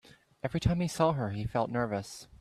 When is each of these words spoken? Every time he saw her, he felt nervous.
Every 0.41 0.59
time 0.59 0.79
he 0.79 0.87
saw 0.87 1.11
her, 1.13 1.29
he 1.29 1.45
felt 1.45 1.69
nervous. 1.69 2.25